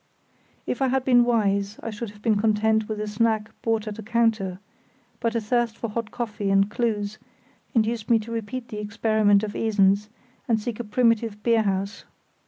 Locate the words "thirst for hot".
5.41-6.09